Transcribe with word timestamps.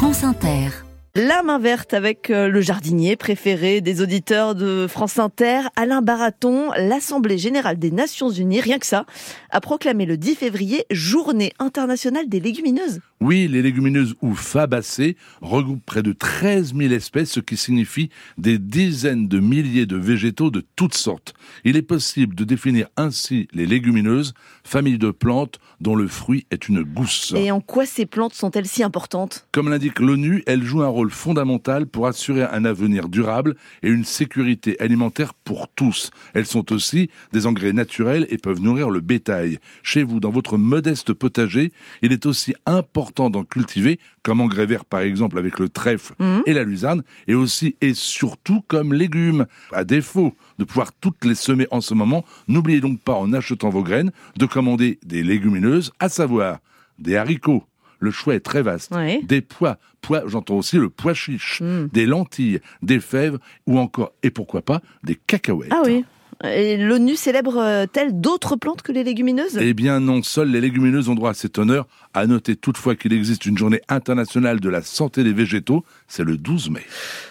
France 0.00 0.24
Inter. 0.24 0.70
La 1.14 1.42
main 1.42 1.58
verte 1.58 1.92
avec 1.92 2.30
euh, 2.30 2.48
le 2.48 2.62
jardinier 2.62 3.16
préféré 3.16 3.82
des 3.82 4.00
auditeurs 4.00 4.54
de 4.54 4.86
France 4.88 5.18
Inter, 5.18 5.68
Alain 5.76 6.00
Baraton, 6.00 6.70
l'Assemblée 6.74 7.36
générale 7.36 7.78
des 7.78 7.90
Nations 7.90 8.30
Unies, 8.30 8.62
rien 8.62 8.78
que 8.78 8.86
ça, 8.86 9.04
a 9.50 9.60
proclamé 9.60 10.06
le 10.06 10.16
10 10.16 10.36
février 10.36 10.86
Journée 10.90 11.52
internationale 11.58 12.30
des 12.30 12.40
légumineuses. 12.40 13.00
Oui, 13.22 13.48
les 13.48 13.60
légumineuses 13.60 14.14
ou 14.22 14.34
fabacées 14.34 15.14
regroupent 15.42 15.84
près 15.84 16.02
de 16.02 16.12
13 16.12 16.74
000 16.74 16.90
espèces, 16.94 17.32
ce 17.32 17.40
qui 17.40 17.58
signifie 17.58 18.08
des 18.38 18.58
dizaines 18.58 19.28
de 19.28 19.40
milliers 19.40 19.84
de 19.84 19.98
végétaux 19.98 20.50
de 20.50 20.64
toutes 20.74 20.94
sortes. 20.94 21.34
Il 21.64 21.76
est 21.76 21.82
possible 21.82 22.34
de 22.34 22.44
définir 22.44 22.88
ainsi 22.96 23.46
les 23.52 23.66
légumineuses, 23.66 24.32
famille 24.64 24.96
de 24.96 25.10
plantes 25.10 25.58
dont 25.82 25.96
le 25.96 26.08
fruit 26.08 26.46
est 26.50 26.68
une 26.68 26.82
gousse. 26.82 27.34
Et 27.36 27.50
en 27.50 27.60
quoi 27.60 27.84
ces 27.84 28.06
plantes 28.06 28.32
sont-elles 28.32 28.66
si 28.66 28.82
importantes? 28.82 29.46
Comme 29.52 29.68
l'indique 29.68 30.00
l'ONU, 30.00 30.42
elles 30.46 30.62
jouent 30.62 30.82
un 30.82 30.88
rôle 30.88 31.10
fondamental 31.10 31.86
pour 31.86 32.06
assurer 32.06 32.44
un 32.44 32.64
avenir 32.64 33.10
durable 33.10 33.54
et 33.82 33.90
une 33.90 34.04
sécurité 34.04 34.80
alimentaire 34.80 35.34
pour 35.50 35.66
tous. 35.66 36.12
Elles 36.32 36.46
sont 36.46 36.72
aussi 36.72 37.10
des 37.32 37.44
engrais 37.48 37.72
naturels 37.72 38.24
et 38.30 38.38
peuvent 38.38 38.60
nourrir 38.60 38.88
le 38.88 39.00
bétail. 39.00 39.58
Chez 39.82 40.04
vous, 40.04 40.20
dans 40.20 40.30
votre 40.30 40.56
modeste 40.56 41.12
potager, 41.12 41.72
il 42.02 42.12
est 42.12 42.24
aussi 42.24 42.54
important 42.66 43.30
d'en 43.30 43.42
cultiver, 43.42 43.98
comme 44.22 44.40
engrais 44.40 44.66
vert 44.66 44.84
par 44.84 45.00
exemple 45.00 45.38
avec 45.38 45.58
le 45.58 45.68
trèfle 45.68 46.14
Mhm. 46.20 46.42
et 46.46 46.52
la 46.52 46.62
luzerne, 46.62 47.02
et 47.26 47.34
aussi 47.34 47.74
et 47.80 47.94
surtout 47.94 48.60
comme 48.68 48.94
légumes. 48.94 49.46
À 49.72 49.82
défaut 49.82 50.36
de 50.60 50.64
pouvoir 50.64 50.92
toutes 50.92 51.24
les 51.24 51.34
semer 51.34 51.66
en 51.72 51.80
ce 51.80 51.94
moment, 51.94 52.24
n'oubliez 52.46 52.80
donc 52.80 53.00
pas 53.00 53.14
en 53.14 53.32
achetant 53.32 53.70
vos 53.70 53.82
graines 53.82 54.12
de 54.38 54.46
commander 54.46 55.00
des 55.04 55.24
légumineuses, 55.24 55.90
à 55.98 56.08
savoir 56.08 56.58
des 57.00 57.16
haricots. 57.16 57.64
Le 58.00 58.10
choix 58.10 58.34
est 58.34 58.40
très 58.40 58.62
vaste. 58.62 58.92
Ouais. 58.94 59.20
Des 59.22 59.40
pois, 59.42 59.78
pois, 60.00 60.22
j'entends 60.26 60.56
aussi 60.56 60.76
le 60.78 60.88
pois 60.90 61.14
chiche, 61.14 61.60
Mm. 61.60 61.88
des 61.92 62.06
lentilles, 62.06 62.60
des 62.82 62.98
fèves 62.98 63.38
ou 63.66 63.78
encore, 63.78 64.12
et 64.22 64.30
pourquoi 64.30 64.62
pas, 64.62 64.80
des 65.04 65.14
cacahuètes. 65.14 65.70
Ah 65.72 65.82
oui. 65.84 66.04
Et 66.42 66.76
l'ONU 66.78 67.16
célèbre-t-elle 67.16 68.18
d'autres 68.18 68.56
plantes 68.56 68.80
que 68.82 68.92
les 68.92 69.04
légumineuses? 69.04 69.58
Eh 69.60 69.74
bien 69.74 70.00
non, 70.00 70.22
seules 70.22 70.50
les 70.50 70.60
légumineuses 70.60 71.08
ont 71.10 71.14
droit 71.14 71.30
à 71.30 71.34
cet 71.34 71.58
honneur. 71.58 71.86
À 72.14 72.26
noter 72.26 72.56
toutefois 72.56 72.96
qu'il 72.96 73.12
existe 73.12 73.46
une 73.46 73.56
journée 73.58 73.82
internationale 73.88 74.58
de 74.58 74.68
la 74.68 74.82
santé 74.82 75.22
des 75.22 75.32
végétaux, 75.32 75.84
c'est 76.08 76.24
le 76.24 76.36
12 76.36 76.70
mai. 76.70 76.80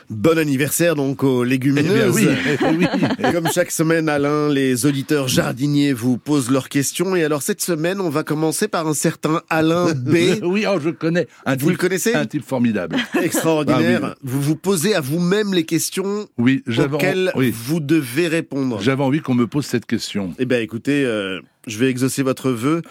Bon 0.09 0.37
anniversaire 0.37 0.95
donc 0.95 1.23
aux 1.23 1.43
Eh 1.43 1.49
légumineuses. 1.49 2.15
bien 2.15 2.29
oui, 2.33 2.57
eh 2.61 2.65
oui. 2.77 2.87
Et 3.27 3.31
Comme 3.33 3.47
chaque 3.51 3.71
semaine, 3.71 4.09
Alain, 4.09 4.49
les 4.49 4.85
auditeurs 4.85 5.27
jardiniers 5.27 5.91
vous 5.93 6.17
posent 6.17 6.49
leurs 6.49 6.69
questions. 6.69 7.15
Et 7.15 7.23
alors 7.23 7.41
cette 7.41 7.61
semaine, 7.61 7.99
on 8.01 8.09
va 8.09 8.23
commencer 8.23 8.67
par 8.67 8.87
un 8.87 8.93
certain 8.93 9.41
Alain 9.49 9.91
B. 9.93 10.15
oui, 10.43 10.65
oh, 10.67 10.79
je 10.79 10.89
connais. 10.91 11.27
Un 11.45 11.55
Vous 11.57 11.69
le 11.69 11.75
connaissez? 11.77 12.13
Un 12.13 12.25
type 12.25 12.45
formidable. 12.45 12.95
Extraordinaire. 13.21 14.01
Ah 14.03 14.15
Vous 14.23 14.41
vous 14.41 14.55
posez 14.55 14.93
à 14.95 15.01
vous-même 15.01 15.53
les 15.53 15.65
questions 15.65 16.27
Oui, 16.37 16.63
auxquelles 16.77 17.31
oui, 17.35 17.51
vous 17.53 17.79
devez 17.79 18.27
répondre. 18.27 18.79
J'avais 18.99 19.07
envie 19.07 19.21
qu'on 19.21 19.33
me 19.33 19.47
pose 19.47 19.65
cette 19.65 19.85
question. 19.85 20.33
Eh 20.39 20.45
bien 20.45 20.59
écoutez, 20.59 21.05
euh, 21.05 21.39
je 21.67 21.79
vais 21.79 21.89
exaucer 21.89 22.21
votre 22.21 22.51
vœu. 22.51 22.81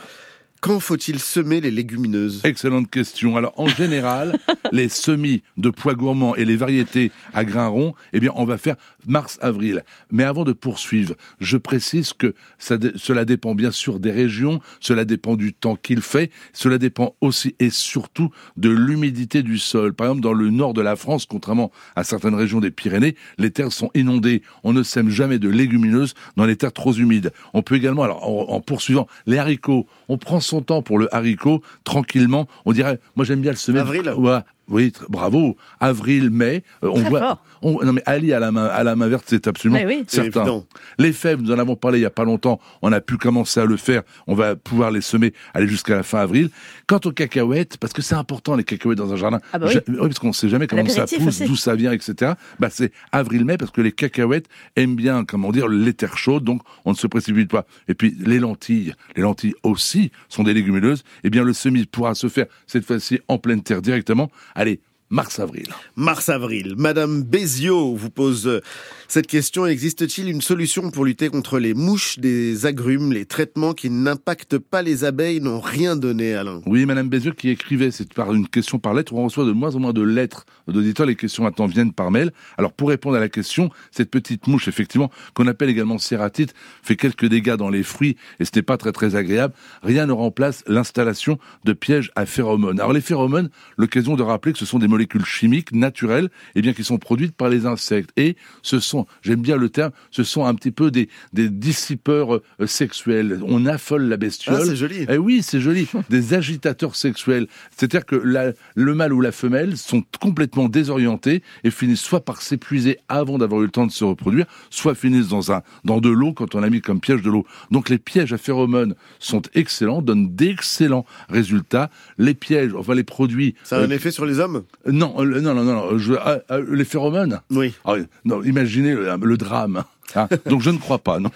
Quand 0.61 0.81
faut-il 0.81 1.21
semer 1.21 1.61
les 1.61 1.71
légumineuses? 1.71 2.41
Excellente 2.43 2.91
question. 2.91 3.37
Alors, 3.37 3.53
en 3.57 3.69
général, 3.69 4.37
les 4.73 4.89
semis 4.89 5.43
de 5.57 5.71
pois 5.71 5.95
gourmands 5.95 6.35
et 6.35 6.45
les 6.45 6.57
variétés 6.57 7.13
à 7.33 7.45
grains 7.45 7.69
ronds, 7.69 7.95
eh 8.13 8.19
bien, 8.19 8.33
on 8.35 8.45
va 8.45 8.59
faire 8.59 8.75
mars-avril. 9.07 9.85
Mais 10.11 10.25
avant 10.25 10.43
de 10.45 10.53
poursuivre, 10.53 11.15
je 11.41 11.57
précise 11.57 12.13
que 12.13 12.35
ça 12.59 12.77
cela 12.97 13.25
dépend 13.25 13.55
bien 13.55 13.71
sûr 13.71 14.01
des 14.01 14.11
régions, 14.11 14.61
cela 14.81 15.05
dépend 15.05 15.37
du 15.37 15.53
temps 15.53 15.77
qu'il 15.77 16.01
fait, 16.01 16.31
cela 16.53 16.79
dépend 16.79 17.15
aussi 17.21 17.55
et 17.61 17.71
surtout 17.71 18.31
de 18.57 18.71
l'humidité 18.71 19.43
du 19.43 19.59
sol. 19.59 19.95
Par 19.95 20.09
exemple, 20.09 20.23
dans 20.23 20.33
le 20.33 20.51
nord 20.51 20.75
de 20.75 20.83
la 20.83 20.97
France, 20.97 21.27
contrairement 21.27 21.71
à 21.95 22.03
certaines 22.03 22.35
régions 22.35 22.61
des 22.61 22.71
Pyrénées, 22.73 23.15
les 23.39 23.51
terres 23.51 23.73
sont 23.73 23.91
inondées. 23.95 24.43
On 24.65 24.73
ne 24.73 24.83
sème 24.83 25.09
jamais 25.09 25.39
de 25.39 25.49
légumineuses 25.49 26.15
dans 26.37 26.47
les 26.47 26.57
terres 26.57 26.73
trop 26.73 26.93
humides. 26.93 27.33
On 27.55 27.63
peut 27.63 27.77
également, 27.77 28.03
alors, 28.03 28.29
en, 28.29 28.55
en 28.55 28.61
poursuivant, 28.61 29.07
les 29.27 29.39
haricots, 29.39 29.87
on 30.09 30.19
prend 30.19 30.41
son 30.49 30.63
temps 30.63 30.83
pour 30.83 30.99
le 30.99 31.15
haricot, 31.15 31.63
tranquillement. 31.85 32.49
On 32.65 32.73
dirait, 32.73 32.99
moi 33.17 33.25
j'aime 33.25 33.41
bien 33.41 33.53
le 33.53 33.57
semer. 33.57 33.81
Avril 33.81 34.13
Ouais, 34.17 34.41
oui, 34.69 34.93
bravo. 35.09 35.57
Avril, 35.81 36.31
mai, 36.31 36.63
euh, 36.85 36.89
on 36.93 37.01
Très 37.01 37.09
voit. 37.11 37.21
fort. 37.21 37.43
on- 37.63 37.85
non 37.85 37.93
mais 37.93 38.03
Ali 38.07 38.33
à 38.33 38.39
la 38.41 38.53
main, 38.53 38.67
à 38.67 38.83
la 38.85 38.95
main 38.97 39.09
verte, 39.09 39.25
c'est 39.27 39.47
absolument 39.47 39.81
oui. 39.87 40.05
Certain. 40.07 40.65
Les 40.99 41.13
fèves, 41.13 41.41
nous 41.41 41.51
en 41.53 41.59
avons 41.59 41.77
parlé 41.77 41.99
il 41.99 42.03
y 42.03 42.07
a 42.07 42.11
pas 42.11 42.25
longtemps. 42.25 42.61
On 42.83 42.93
a 42.93 43.01
pu 43.01 43.17
commencer 43.17 43.61
à 43.61 43.65
le 43.65 43.77
faire. 43.77 44.03
On 44.27 44.35
va 44.35 44.57
pouvoir 44.57 44.91
les 44.91 45.01
semer, 45.01 45.33
aller 45.55 45.67
jusqu'à 45.69 45.97
la 45.97 46.03
fin 46.03 46.21
avril. 46.21 46.51
Quant 46.87 47.01
aux 47.05 47.13
cacahuètes, 47.13 47.77
parce 47.79 47.93
que 47.93 48.03
c'est 48.03 48.15
important 48.15 48.55
les 48.57 48.65
cacahuètes 48.65 48.99
dans 48.99 49.13
un 49.13 49.17
jardin. 49.17 49.41
Ah 49.53 49.59
bah 49.59 49.67
oui. 49.69 49.75
Ja- 49.75 49.81
parce 49.99 50.19
qu'on 50.19 50.33
sait 50.33 50.49
jamais 50.49 50.67
comment 50.67 50.87
ça 50.87 51.07
pousse, 51.07 51.43
d'où 51.43 51.57
ça 51.57 51.75
vient, 51.75 51.93
etc. 51.93 52.33
Bah 52.59 52.69
c'est 52.71 52.93
avril-mai 53.13 53.57
parce 53.57 53.71
que 53.71 53.81
les 53.81 53.93
cacahuètes 53.93 54.47
aiment 54.77 54.97
bien, 54.97 55.25
comment 55.25 55.51
dire, 55.53 55.69
les 55.69 55.93
terres 55.95 56.19
chaudes, 56.19 56.45
donc 56.45 56.63
on 56.85 56.91
ne 56.93 56.97
se 56.97 57.07
précipite 57.07 57.51
pas. 57.51 57.67
Et 57.89 57.95
puis 57.95 58.15
les 58.19 58.39
lentilles, 58.39 58.95
les 59.17 59.23
lentilles 59.23 59.55
aussi 59.63 60.11
sont 60.29 60.43
des 60.43 60.55
légumineuses. 60.55 61.05
Eh 61.25 61.31
bien 61.31 61.43
le 61.45 61.53
semis 61.53 61.87
pourra 61.87 62.15
se 62.15 62.29
faire 62.29 62.47
cette 62.67 62.85
fois-ci 62.85 63.21
en 63.29 63.39
pleine 63.39 63.63
terre 63.63 63.83
directement. 63.83 64.31
Allez, 64.59 64.81
mars-avril. 65.11 65.67
Mars-avril. 65.97 66.75
Madame 66.77 67.23
Béziot 67.23 67.95
vous 67.95 68.11
pose 68.11 68.47
euh, 68.47 68.61
cette 69.09 69.27
question. 69.27 69.67
Existe-t-il 69.67 70.29
une 70.29 70.43
solution 70.43 70.91
pour 70.91 71.05
lutter 71.05 71.29
contre 71.31 71.59
les 71.59 71.73
mouches 71.73 72.19
des 72.19 72.67
agrumes 72.67 73.13
Les 73.13 73.25
traitements 73.25 73.73
qui 73.73 73.89
n'impactent 73.89 74.59
pas 74.59 74.83
les 74.83 75.05
abeilles 75.05 75.41
n'ont 75.41 75.61
rien 75.61 75.97
donné, 75.97 76.35
Alain? 76.35 76.61
Oui, 76.67 76.85
Madame 76.85 77.09
Bézieux 77.09 77.33
qui 77.33 77.49
écrivait, 77.49 77.91
c'est 77.91 78.13
par 78.13 78.35
une 78.35 78.49
question 78.49 78.79
par 78.79 78.93
lettre. 78.93 79.15
On 79.15 79.25
reçoit 79.25 79.47
de 79.47 79.53
moins 79.53 79.75
en 79.75 79.81
moins 79.81 79.93
de 79.95 80.03
lettres 80.03 80.45
d'auditeurs. 80.67 81.07
Les 81.07 81.17
questions 81.17 81.45
maintenant 81.45 81.67
viennent 81.67 81.93
par 81.93 82.11
mail. 82.11 82.33
Alors, 82.59 82.73
pour 82.73 82.91
répondre 82.91 83.17
à 83.17 83.21
la 83.21 83.31
question, 83.31 83.71
cette 83.91 84.11
petite 84.11 84.47
mouche, 84.47 84.69
effectivement, 84.69 85.11
qu'on 85.33 85.47
appelle 85.47 85.71
également 85.71 85.99
cératite, 85.99 86.53
fait 86.83 86.97
quelques 86.97 87.27
dégâts 87.27 87.57
dans 87.57 87.71
les 87.71 87.83
fruits 87.83 88.17
et 88.41 88.45
ce 88.45 88.51
n'est 88.55 88.63
pas 88.63 88.77
très 88.77 88.93
très 88.93 89.17
agréable. 89.17 89.55
Rien 89.83 90.07
ne 90.07 90.13
remplace 90.13 90.63
l'installation 90.67 91.39
de 91.65 91.73
pièges 91.73 92.11
à 92.15 92.27
phéromones. 92.27 92.79
Alors, 92.79 92.93
les 92.93 93.01
phéromones, 93.01 93.49
l'occasion 93.79 94.17
de 94.17 94.23
rappeler 94.23 94.53
que 94.53 94.59
ce 94.59 94.67
sont 94.67 94.79
des 94.79 94.89
molécules 94.99 95.25
chimiques 95.25 95.71
naturelles, 95.73 96.29
et 96.57 96.63
bien 96.63 96.73
qui 96.73 96.83
sont 96.83 96.99
produites 96.99 97.35
par 97.37 97.49
les 97.49 97.67
insectes. 97.67 98.11
Et 98.17 98.37
ce 98.63 98.81
sont, 98.81 99.07
j'aime 99.23 99.41
bien 99.41 99.57
le 99.57 99.69
terme, 99.69 99.93
ce 100.11 100.25
sont 100.25 100.45
un 100.45 100.55
petit 100.57 100.73
peu 100.73 100.91
des, 100.91 101.09
des 101.33 101.49
dissipeurs 101.49 102.35
euh, 102.37 102.67
sexuels. 102.67 103.41
On 103.47 103.65
affole 103.67 104.09
la 104.09 104.17
bestiole. 104.17 104.57
Ah, 104.61 104.65
c'est 104.67 104.75
joli. 104.77 105.07
Eh 105.09 105.17
oui, 105.19 105.43
c'est 105.43 105.61
joli. 105.61 105.87
Des 106.11 106.35
agitateurs 106.35 106.97
sexuels. 106.97 107.47
C'est-à-dire 107.77 108.05
que 108.07 108.17
la- 108.17 108.53
le 108.75 108.95
mâle 108.95 109.13
ou 109.13 109.21
la 109.21 109.31
femelle 109.33 109.77
sont 109.77 110.03
complètement 110.21 110.69
désorientés 110.69 111.43
et 111.63 111.71
finissent 111.71 112.01
soit 112.01 112.25
par 112.25 112.43
s'épuiser 112.43 112.99
avant 113.09 113.39
d'avoir 113.39 113.61
eu 113.63 113.67
le 113.67 113.71
temps 113.71 113.87
de 113.87 113.93
se 113.93 114.05
reproduire, 114.05 114.47
soit 114.71 114.95
finissent 114.97 115.29
dans 115.29 115.53
un, 115.53 115.63
dans 115.85 116.01
de 116.01 116.09
l'eau 116.09 116.33
quand 116.33 116.55
on 116.57 116.63
a 116.65 116.71
mis 116.71 116.81
comme 116.81 117.01
piège 117.01 117.23
de 117.23 117.31
l'eau. 117.31 117.47
Donc 117.71 117.89
les 117.89 117.99
pièges 117.99 118.33
à 118.33 118.39
phéromones 118.39 118.95
sont 119.21 119.43
excellents, 119.55 120.03
donnent 120.03 120.35
d'excellents 120.35 121.07
résultats. 121.29 121.91
Les 122.19 122.35
pièges, 122.35 122.73
enfin 122.75 122.95
les 122.95 123.05
produits. 123.05 123.55
Ça 123.63 123.77
a 123.77 123.81
un 123.81 123.91
euh, 123.91 123.95
effet 123.95 124.11
sur 124.11 124.27
les 124.27 124.41
hommes? 124.41 124.65
Non, 124.91 125.15
euh, 125.19 125.41
non, 125.41 125.55
non, 125.55 125.65
non, 125.65 125.75
non, 125.75 125.99
je- 125.99 126.15
ah, 126.15 126.39
ah, 126.49 126.59
les 126.61 126.85
phéromones. 126.85 127.41
Oui. 127.51 127.75
Ah, 127.85 127.95
non, 128.25 128.43
imaginez 128.43 128.95
le, 128.95 129.17
le 129.21 129.37
drame. 129.37 129.85
hein. 130.15 130.29
Donc 130.47 130.63
je 130.63 130.71
ne 130.71 130.79
crois 130.79 130.99
pas, 130.99 131.19
non. 131.21 131.31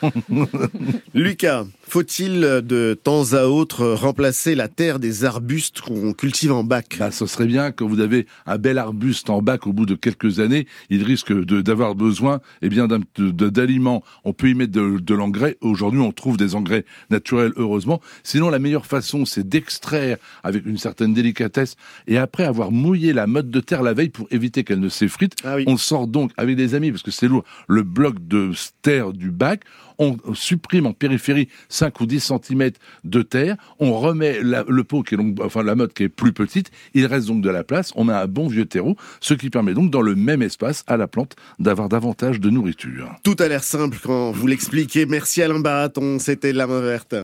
Lucas, 1.15 1.65
faut-il 1.93 2.43
euh, 2.43 2.63
de 2.63 2.95
temps 2.95 3.35
à 3.35 3.45
autre 3.45 3.87
remplacer 3.87 4.55
la 4.55 4.69
terre 4.69 4.99
des 4.99 5.27
arbustes 5.27 5.83
qu'on 5.83 6.15
cultive 6.15 6.51
en 6.51 6.65
bac? 6.65 6.97
Bah, 6.99 7.11
ce 7.11 7.27
serait 7.27 7.45
bien 7.45 7.71
quand 7.71 7.87
vous 7.87 8.01
avez 8.01 8.27
un 8.47 8.57
bel 8.57 8.79
arbuste 8.79 9.29
en 9.29 9.43
bac 9.43 9.67
au 9.67 9.75
bout 9.75 9.85
de 9.85 9.95
quelques 9.95 10.41
années, 10.41 10.67
il 10.89 11.03
risque 11.03 11.35
d'avoir 11.35 11.95
besoin 11.95 12.41
eh 12.63 12.71
bien 12.71 12.89
d'aliments. 13.19 14.03
On 14.25 14.33
peut 14.33 14.49
y 14.49 14.55
mettre 14.55 14.73
de, 14.73 14.99
de 15.01 15.15
l'engrais. 15.15 15.59
Aujourd'hui, 15.61 16.01
on 16.01 16.13
trouve 16.13 16.39
des 16.39 16.55
engrais 16.55 16.87
naturels, 17.11 17.53
heureusement. 17.57 18.01
Sinon, 18.23 18.49
la 18.49 18.59
meilleure 18.59 18.87
façon, 18.87 19.27
c'est 19.27 19.47
d'extraire 19.47 20.17
avec 20.45 20.65
une 20.65 20.79
certaine 20.79 21.13
délicatesse 21.13 21.77
et 22.07 22.17
après 22.17 22.45
avoir 22.45 22.71
mouillé 22.71 23.13
la 23.13 23.27
motte 23.27 23.51
de 23.51 23.61
terre 23.61 23.83
la 23.83 23.93
veille 23.93 24.09
pour 24.09 24.29
éviter 24.31 24.65
qu'elle 24.65 24.81
ne 24.81 24.89
s'effrite. 24.89 25.35
Ah 25.45 25.57
oui. 25.57 25.65
On 25.67 25.77
sort 25.77 26.07
donc 26.07 26.31
avec 26.39 26.57
des 26.57 26.75
amis, 26.75 26.91
parce 26.91 27.03
que 27.03 27.11
c'est 27.11 27.29
lourd, 27.29 27.45
le 27.69 27.83
bloc 27.83 28.27
de 28.27 28.53
terre 28.81 29.13
du 29.13 29.31
bac. 29.31 29.61
On 30.05 30.35
supprime 30.35 30.87
en 30.87 30.93
périphérie 30.93 31.49
5 31.69 32.01
ou 32.01 32.07
10 32.07 32.33
cm 32.33 32.71
de 33.05 33.23
terre. 33.23 33.57
On 33.79 33.93
remet 33.93 34.43
la- 34.43 34.65
le 34.67 34.83
pot, 34.83 35.03
qui 35.05 35.15
est 35.15 35.19
enfin 35.41 35.63
la 35.63 35.77
motte 35.77 35.95
qui 35.95 36.03
est 36.03 36.09
plus 36.09 36.33
petite. 36.33 36.71
Il 36.95 37.07
reste 37.07 37.29
donc 37.29 37.41
de 37.41 37.51
la 37.51 37.63
place. 37.63 37.93
On 37.95 38.03
met 38.05 38.13
un 38.13 38.27
bon 38.27 38.49
vieux 38.49 38.65
terreau, 38.67 38.97
ce 39.21 39.35
qui 39.35 39.49
permet 39.49 39.75
donc 39.75 39.91
dans 39.93 40.03
le 40.03 40.17
même 40.17 40.43
espace 40.43 40.83
à 40.89 40.97
la 40.97 41.07
plante 41.07 41.37
d'avoir 41.61 41.89
davantage 41.89 42.41
de 42.41 42.51
nourriture. 42.51 43.15
Tout 43.23 43.37
a 43.39 43.47
l'air 43.47 43.63
simple 43.63 43.97
quand 44.03 44.33
vous 44.33 44.47
l'expliquez. 44.49 45.07
Merci 45.07 45.41
Alain 45.43 45.61
Baraton, 45.61 46.19
c'était 46.19 46.53
La 46.53 46.67
Main 46.67 46.81
Verte. 46.81 47.15